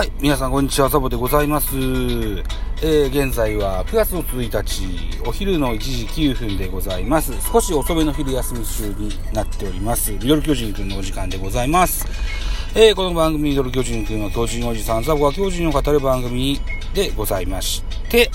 [0.00, 1.76] はい、皆さんこんにちは、ザボでございます。
[1.76, 7.34] えー、現在は9月の1日、お昼の1時9分でございます。
[7.52, 10.12] 少し遅めの昼休み中になっております。
[10.12, 12.06] ミドル巨人くんのお時間でございます。
[12.74, 16.58] えー、この番組ミドル巨人くんは巨人おじさん、ザボが巨人を語る番組
[16.94, 18.30] でございまして、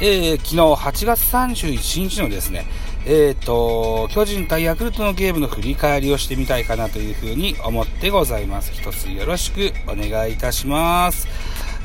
[0.00, 2.66] えー、昨日8月31日のですね、
[3.06, 8.72] えっ、ー、と、巨人対ヤクルトのゲームの振り返りをしてみたいかなというふうに思ってございます。
[8.72, 11.26] 一つよろしくお願いいたします。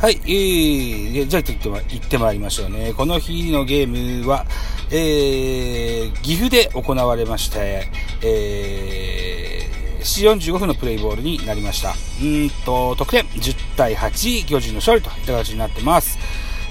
[0.02, 2.94] はい、えー、じゃあ行ってま行ってまいりましょうね。
[2.94, 4.46] この日のゲームは、
[4.92, 7.90] えー、岐阜で行われまして、
[8.22, 11.94] えー、7時45分のプレイボールになりました。
[12.22, 16.20] うんと、得点10対8、巨人の勝利といった形になってます。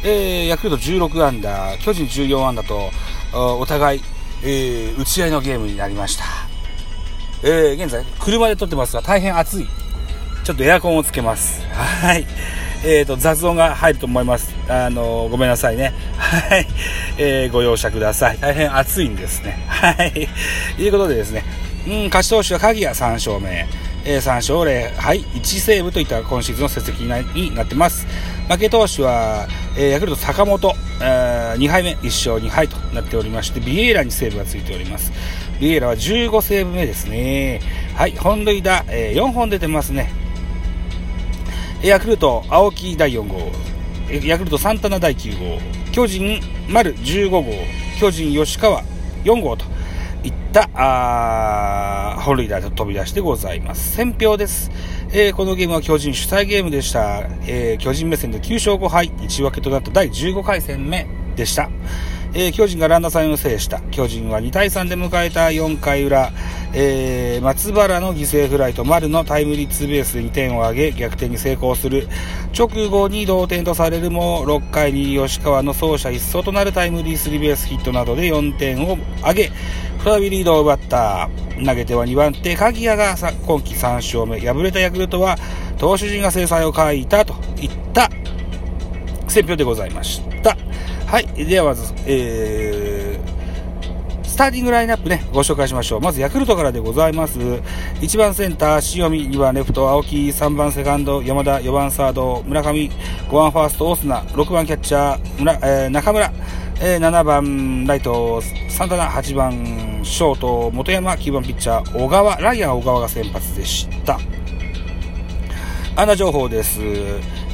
[0.05, 2.91] えー、ヤクルト16アンダー、巨人14アンダーと、
[3.59, 4.03] お互い
[4.45, 6.25] えー、打ち合いのゲームになりました。
[7.42, 9.67] えー、現在、車で撮ってますが、大変暑い。
[10.45, 11.62] ちょっとエアコンをつけます。
[11.73, 12.27] はい。
[12.84, 14.55] えーと、雑音が入ると思います。
[14.69, 15.95] あのー、ごめんなさいね。
[16.19, 16.67] はい。
[17.17, 18.39] えー、ご容赦ください。
[18.39, 19.64] 大変暑いんですね。
[19.69, 20.28] はい。
[20.77, 21.45] ということでですね、
[21.86, 23.67] うん、勝ち投手は鍵谷3勝目。
[24.06, 27.02] えー、3勝0敗1セーブといった今シーズンの成績
[27.34, 28.06] になってます。
[28.48, 35.12] 負け投手は、えー、ヤクルト坂本、えー、2敗目1勝2敗となっておりまして、ビエイラにセーブがついております。
[35.61, 37.61] ビエイラは15セーブ目ですね。
[37.94, 40.12] はい、本塁打、えー、4本出てますね。
[41.83, 43.52] ヤクルト、青木第4号、
[44.22, 45.61] ヤクルトサンタナ第9号、
[45.92, 47.44] 巨人丸15号、
[48.00, 48.83] 巨人吉川
[49.24, 49.64] 4号と
[50.25, 53.94] いったあ本塁打と飛び出してございます。
[53.97, 54.70] 選票です。
[55.12, 57.28] えー、このゲームは巨人主催ゲームでした。
[57.47, 61.69] えー、巨人目線で9勝5敗、1分けとなった第15回戦目でした。
[62.36, 63.80] えー、巨人がランナー戦を制した。
[63.92, 66.32] 巨人は2対3で迎えた4回裏、
[66.72, 72.08] えー、松原の犠牲フライと丸のタイムリーツーベースで2点を挙げ、逆転に成功する。
[72.56, 79.52] 直後に同点とされるも、6回に吉川の走者一掃となるタイムリースリーベースヒットなどで4点を挙げ、
[80.02, 81.30] 再びリードを奪った。
[81.64, 84.40] 投げては2番手、鍵谷が今季3勝目。
[84.40, 85.39] 敗れたヤクルトは、
[85.78, 88.11] 投手陣が制裁を書いたといった
[89.28, 90.56] 選評でございました。
[91.07, 91.45] はい。
[91.45, 96.01] ではまず、えー、スターティングラインナップね、ご紹介しましょう。
[96.01, 97.39] まず、ヤクルトからでございます。
[97.39, 102.91] 1番センター、塩見、2番レフト、青木、3番セカンド、山田、4番サード、村上、
[103.29, 106.33] 5番ファースト、オスナ、6番キャッチャー、村えー、中村、
[106.81, 114.19] えー、7番ライト、サンタナ、8番ショート、本山、9番ピッチャー、小川、ライアン小川が先発でした。
[115.97, 116.81] アナ情報です。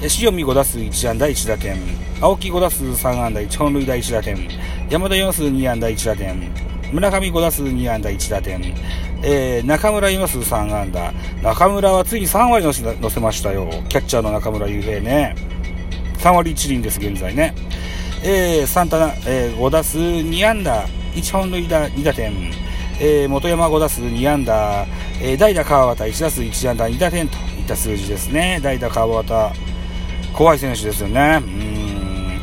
[0.03, 1.77] 塩見5打数1安打1打点。
[2.23, 4.37] 青木5打数3安打1本塁打1打点。
[4.89, 6.37] 山田4数2安打1打点。
[6.91, 8.61] 村上5打数2安打1打点。
[9.23, 11.13] えー、中村4数3安打。
[11.43, 13.69] 中村はついに3割乗せ乗せましたよ。
[13.91, 15.35] キャッチャーの中村悠平ね。
[16.19, 17.55] 3割1厘です、現在ね。
[18.23, 22.33] えー、サンタナ、えー、5打数2安打1本塁打2打点。
[22.99, 24.87] えー、元山5打数2安打。
[25.23, 28.61] えー、代打川端1打数1安打2打点といった数字ですね。
[28.63, 29.70] 代打川端。
[30.41, 31.43] 怖い選手ですよね。
[31.45, 32.41] うん。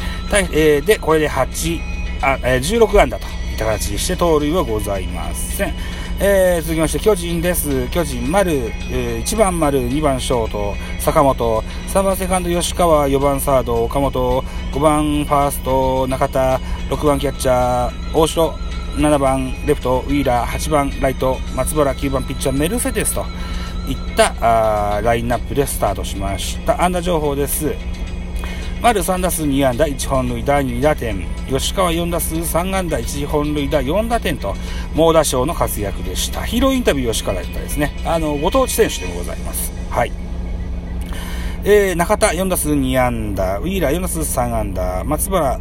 [0.51, 1.81] えー、で、これで8、
[2.21, 5.73] あ、えー、16安打といった形にして盗塁はございません。
[6.19, 7.87] えー、続きまして、巨人です。
[7.87, 14.43] 巨人、丸、えー、1番丸、2番ショート、坂本、3番セカンド、吉川、4番サード、岡本、
[14.73, 18.51] 5番ファースト、中田、6番キャッチャー、大城、
[18.97, 23.25] 7番レフト、ウィーラー、8番ライト、松原、9番ピッチャー、メルセデスと、
[23.87, 26.83] いったあラインナップでスタートしました。
[26.83, 27.73] 安打情報です。
[28.81, 31.25] 丸3打数2安打1本塁打2打点。
[31.49, 34.53] 吉川4打数3安打1本塁打4打点と
[34.93, 36.43] 猛打賞の活躍でした。
[36.43, 37.91] ヒーローインタビュー吉川だったですね。
[38.05, 39.71] あのご当地選手でございます。
[39.89, 40.11] はい。
[41.63, 45.59] えー、中田4打数2安打ウィーラー4打数3安打松原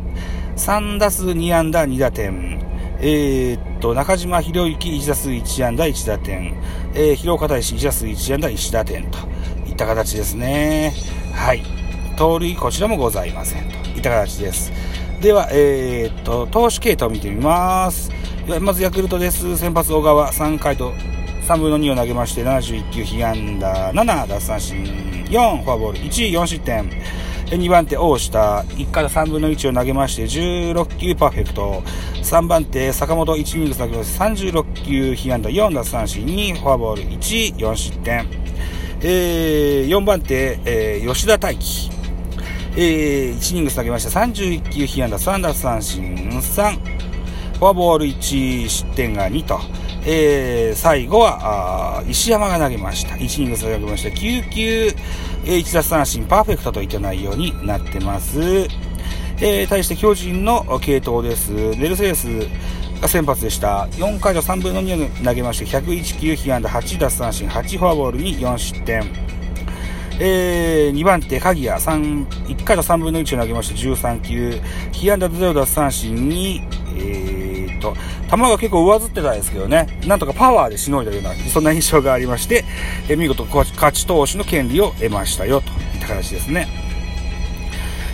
[0.57, 2.59] 3打数2安打2打点。
[3.01, 6.55] えー、っと、中島博之1打数1安打1打点、
[6.95, 9.19] えー、広岡大志1打数1安打1打点と
[9.67, 10.95] いった形ですね。
[11.35, 11.63] はい。
[12.17, 14.73] 盗塁こちらもございませんといった形です。
[15.21, 18.11] では、えー、っと、投手系統を見てみます。
[18.61, 19.57] まずヤクルトです。
[19.57, 20.93] 先発小川3回と
[21.47, 24.83] 3分の2を投げまして71球被安打7奪三振
[25.29, 26.91] 4フォアボール1 4失点
[27.47, 28.65] 2番手大下。
[28.69, 31.83] 1回3分の1を投げまして16球パーフェクト。
[32.23, 35.49] 3番手坂本1イニング投げまして36球被安打。
[35.49, 38.27] 4奪三振2フォアボール14失点、
[39.01, 41.91] えー、4番手、えー、吉田大輝。
[42.79, 45.19] えー、1イニング投げました31球被安打。
[45.19, 46.73] 3奪三振3
[47.59, 49.61] フォアボール1失点が2と。
[50.09, 53.17] えー、最後は、石山が投げました。
[53.17, 54.09] 1イニング投げました。
[54.11, 54.87] 9球、
[55.45, 58.41] えー、1奪三振パーフェクトといった内容になってます。
[59.41, 61.51] えー、対して巨人の系統です。
[61.51, 62.29] メルセデス
[63.01, 63.89] が先発でした。
[63.95, 69.03] 4回と3分の2を投げまして、101球、被安打8奪三振、8フォアボールに4失点。
[70.21, 74.61] えー、2番手、鍵谷、1回と3分の1を投げまして、13球、
[74.93, 76.63] 被安打0奪三振に、
[76.97, 77.36] えー
[77.95, 82.65] と、球が結構上ずってたんですけどね、なんとかパワーでしのいだような、そんな印象がありまして、
[83.09, 86.87] えー、見事勝ち投手の権利を得ましたよ、といった形ですね。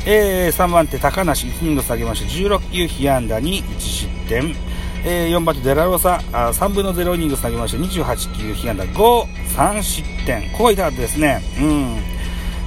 [0.04, 4.54] えー、3番手、高梨、1イニング下げまして、16球、被安打に1失点。
[5.04, 9.26] えー、4番手、デラロサ、あ3分の0イニング下げまして、28球、被安打5、
[9.56, 10.50] 3失点。
[10.50, 11.42] ここが痛かったですね。
[11.58, 11.96] うん。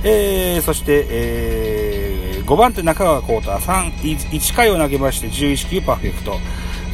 [0.03, 3.93] えー、そして、えー、5番手、中川幸太、3、
[4.31, 6.39] 1回を投げまして、11球、パーフェクト。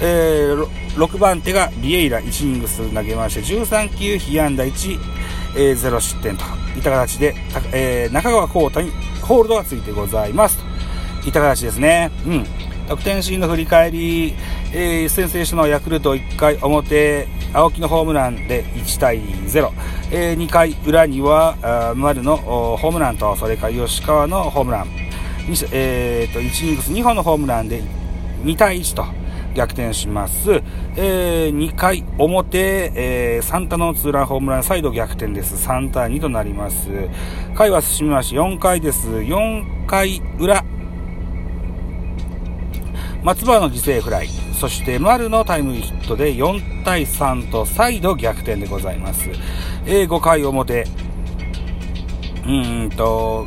[0.04, 0.66] えー、
[0.96, 5.00] 6番手がビエイラ1イニング数投げまして13球被安打1、
[5.56, 6.44] えー、0失点と
[6.76, 7.36] いった形で、
[7.72, 10.58] えー、中川幸太にホールドがついてございます。
[11.22, 12.12] といった形ですね。
[12.26, 12.46] うん。
[12.90, 14.34] 得点シーンの振り返り、
[14.74, 19.72] えー、先制したのはヤクルト1回表、青木のホームランで1対0。
[20.12, 24.88] えー、2回裏には、丸のホームランと、それから吉川のホームラン。
[25.72, 27.82] えー、と、1イニングス2本のホームランで
[28.44, 29.06] 2対1と
[29.54, 30.62] 逆転します。
[30.96, 35.56] えー、2回表、えー、サンタのツーランホームラン再度逆転です。
[35.68, 36.90] 3対2となります。
[37.56, 39.08] 回は進みまし4回です。
[39.08, 40.64] 4回裏。
[43.24, 44.28] 松原の犠牲フライ、
[44.60, 49.30] そして丸のタイムリーヒットで4対3と再度逆転でございます。
[49.86, 50.88] えー、5回表、
[52.48, 53.46] うんと、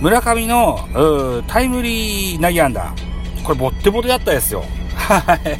[0.00, 0.80] 村上の
[1.46, 2.94] タイムリー内野安打。
[3.44, 4.64] これボッテボテだったですよ。
[5.08, 5.58] はい。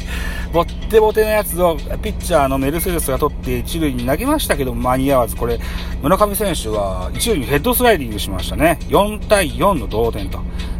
[0.51, 5.59] ボッテボテのやつをピッチャーのメルセデスが取って一塁に投げましたけど間に合わず、これ、
[6.01, 8.79] 村上選手は一塁にヘッドスライディングしましたね。
[8.83, 10.39] 4対4の同点と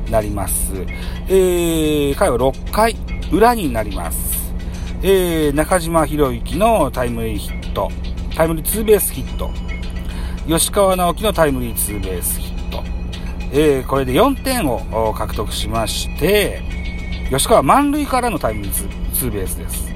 [0.09, 0.73] なります。
[1.27, 2.95] えー、回は6回
[3.31, 4.53] 裏になります。
[5.03, 7.91] えー、中島博之のタイムリーヒット、
[8.35, 9.51] タイムリーツーベースヒット、
[10.47, 12.83] 吉川直樹のタイムリーツーベースヒット、
[13.51, 16.74] えー、これで4点を獲得しまして、
[17.29, 19.93] 吉川満塁からのタイムリーツーベースです。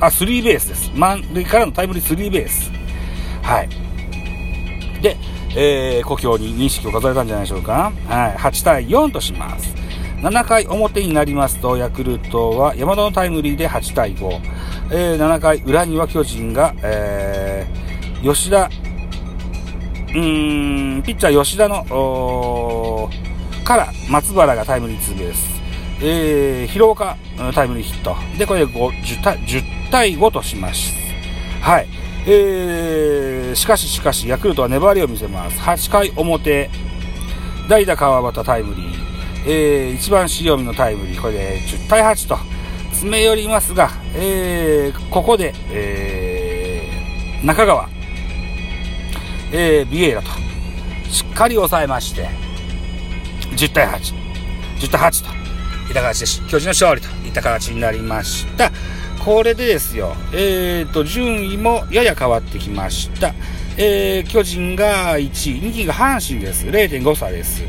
[0.00, 0.90] あ、スリーベースです。
[0.94, 2.72] 満塁からのタイムリースリーベース。
[3.42, 3.68] はい。
[5.00, 5.16] で、
[5.56, 7.92] えー、故郷に認識を数えたんじゃないでしょうか。
[8.08, 8.36] はい。
[8.36, 9.72] 8対4とします。
[10.22, 14.40] 7回表になりますと、ヤクルトは山田のタイムリーで8対5。
[14.90, 23.08] えー、7回裏には巨人が、えー、吉田、うーん、ピッチャー吉田の、
[23.64, 25.61] から松原がタイムリーツーベース。
[26.04, 27.16] えー、広岡
[27.54, 28.16] タイムリーヒット。
[28.36, 30.92] で、これで 10, 対10対5とします。
[31.60, 31.86] はい。
[32.26, 35.58] えー、しかししかし、ヤクルトは粘りを見せます。
[35.60, 36.70] 8回表、
[37.68, 39.12] 代打川端タイムリー、
[39.46, 42.36] えー、1番塩見のタイムリー、これで10対8と
[42.90, 47.88] 詰め寄りますが、えー、ここで、えー、中川、
[49.52, 50.28] えー、ビエイラと、
[51.10, 52.28] しっかり抑えまして、
[53.56, 54.14] 10対8、
[54.78, 55.31] 10対8と、
[55.92, 58.72] いた形で巨人の勝利といった形になりました。
[59.24, 63.34] これでですよ、えーと、順位もやや変わってきました。
[63.76, 65.22] えー、巨人が1
[65.58, 66.66] 位、2位が阪神です。
[66.66, 67.62] 0.5差です。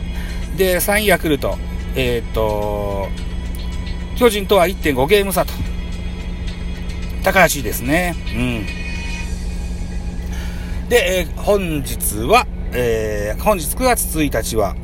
[0.57, 1.57] で、3位ヤクルト、
[1.95, 3.07] えーと、
[4.17, 5.53] 巨人とは1.5ゲーム差と。
[7.23, 8.15] 高橋ですね。
[8.35, 8.65] うん。
[10.89, 14.75] で、えー、本日は、えー、本日9月1日は、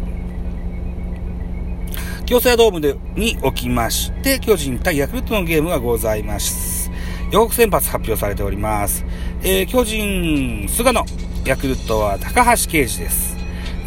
[2.29, 6.91] 京セラドームでにおきまして、巨人対ヤクルトのゲームがございます。
[7.31, 9.03] 予告先発発表されております。
[9.41, 11.03] えー、巨人、菅野、
[11.43, 13.35] ヤクルトは高橋奎二です。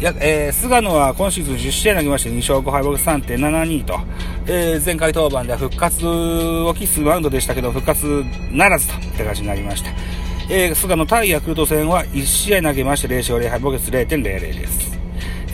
[0.01, 3.97] やえー、菅野は今シーズン10試合投げまして2勝5敗僕3.72と、
[4.45, 9.91] えー、前回登板では復活を期すマウンドでしたけど、復活ならずとって感じになりました。
[10.49, 15.02] えー、菅野対ヤクルト戦は1試合投げまして0勝0敗僕0.00です。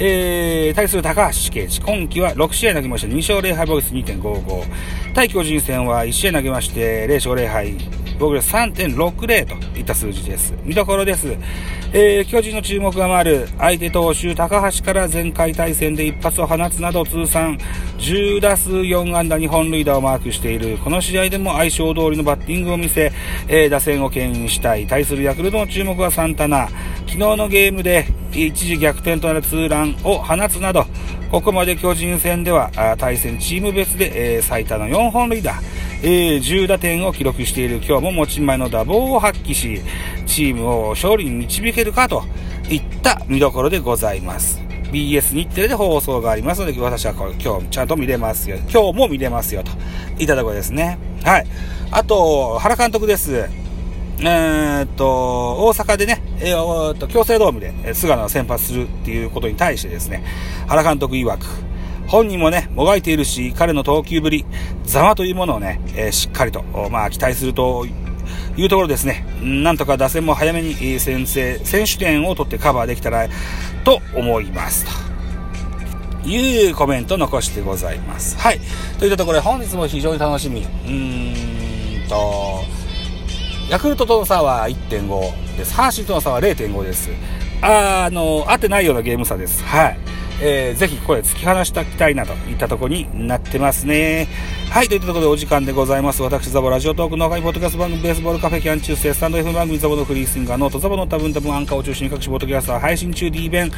[0.01, 4.63] えー、対する高橋圭一、今季は6試合投げまして2勝0敗防御率2.55。
[5.13, 7.75] 対巨人戦は1試合投げまして0勝0敗
[8.17, 10.53] 防御率3.60といった数字です。
[10.63, 11.35] 見どころです。
[11.91, 17.57] えー、巨人の注目が回る相手投手高橋から前回対戦で一発を放つなど通算
[17.97, 20.77] 10打数4安打2本塁打をマークしている。
[20.77, 23.11] この試合でも相性通りのバッティングを見せ、
[23.47, 24.85] えー、打線を牽引したい。
[24.85, 26.69] 対するヤクルトの注目はサンタナ。
[27.07, 30.85] 昨日のゲームで一時逆転となるツーランを放つなど、
[31.31, 32.69] ここまで巨人戦では
[32.99, 35.55] 対戦チーム別で、えー、最多の4本塁打、
[36.01, 39.81] えー、10打点を記録している今日も持ち前の打棒を発揮し、
[40.25, 42.23] チームを勝利に導けるかと
[42.69, 44.61] いった見どころでございます。
[44.91, 48.57] BS 日テレで放送がありますので、私は今日ちゃんと見れますよ。
[48.71, 49.71] 今日も見れますよ、と
[50.19, 50.97] いったところですね。
[51.23, 51.47] はい。
[51.91, 53.49] あと、原監督です。
[54.21, 60.23] えー、っと、大阪でね、えー、っと、強制ドームで菅野が先発するっていうことに対してですね、
[60.67, 61.45] 原監督曰く、
[62.09, 64.43] 本人もね、もがいているし、彼の投球ぶり、
[64.83, 67.85] ざまというものをね、えー、しっかりと、まあ、期待すると
[68.57, 73.27] いうところですね、なんとか打線も早めに先制、選手点を取ってカバーできたら
[73.83, 75.09] と思いますと。
[76.27, 78.37] いうコメント残してございます。
[78.37, 78.59] はい。
[78.99, 80.61] といったところで本日も非常に楽しみ。
[80.61, 82.63] うーんと、
[83.69, 85.73] ヤクルトとの差は1.5です。
[85.73, 87.09] 阪神との差は0.5です。
[87.61, 89.63] ああの、合ってないようなゲーム差です。
[89.63, 89.99] はい。
[90.41, 94.27] えー、ぜひこれ突き放しておきたいなといったところになってますね。
[94.69, 96.21] はい、といったところでお時間でございます。
[96.21, 103.71] 私、ザボラジオトークの他にポッドキャスト番組、ベースボールカフェキャン中世、スタンド F 番組、ザボのフリースインガー、ノート、ザボの多分多分アンカーを中心に各種ポッドキャストは配信中 D 弁。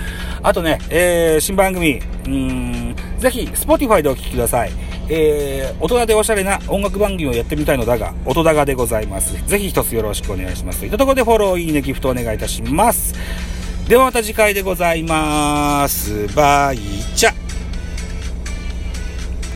[0.44, 4.72] あとね、えー、新番組、うん、ぜひ、スポティファイでお聴きください。
[5.10, 9.42] えー、大人でおしゃれな音楽番組をやってみたいのだが、音高でございます。
[9.46, 10.80] ぜひ一つよろしくお願いします。
[10.80, 13.14] といったところでフォロー、いいね、ギフトお願いいたします。
[13.92, 16.26] ではまた次回でございます。
[16.34, 16.78] バイ
[17.14, 17.41] チャ。